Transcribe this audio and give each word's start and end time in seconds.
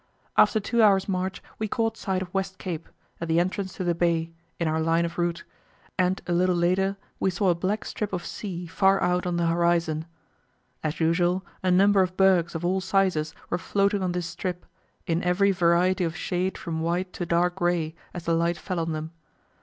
After 0.35 0.59
two 0.59 0.81
hours' 0.81 1.07
march 1.07 1.43
we 1.59 1.67
caught 1.67 1.95
sight 1.95 2.23
of 2.23 2.33
West 2.33 2.57
Cape, 2.57 2.89
at 3.19 3.27
the 3.27 3.39
entrance 3.39 3.75
to 3.75 3.83
the 3.83 3.93
bay, 3.93 4.31
in 4.59 4.67
our 4.67 4.81
line 4.81 5.05
of 5.05 5.19
route, 5.19 5.43
and 5.95 6.19
a 6.25 6.33
little 6.33 6.55
later 6.55 6.97
we 7.19 7.29
saw 7.29 7.49
a 7.49 7.53
black 7.53 7.85
strip 7.85 8.11
of 8.11 8.25
sea 8.25 8.65
far 8.65 8.99
out 9.03 9.27
on 9.27 9.37
the 9.37 9.45
horizon. 9.45 10.05
As 10.83 10.99
usual, 10.99 11.45
a 11.61 11.69
number 11.69 12.01
of 12.01 12.17
bergs 12.17 12.55
of 12.55 12.65
all 12.65 12.81
sizes 12.81 13.35
were 13.51 13.59
floating 13.59 14.01
on 14.01 14.13
this 14.13 14.25
strip, 14.25 14.65
in 15.05 15.21
every 15.23 15.51
variety 15.51 16.03
of 16.03 16.15
shade 16.17 16.57
from 16.57 16.81
white 16.81 17.13
to 17.13 17.27
dark 17.27 17.57
grey, 17.57 17.93
as 18.11 18.25
the 18.25 18.33
light 18.33 18.57
fell 18.57 18.79
on 18.79 18.93
them. 18.93 19.11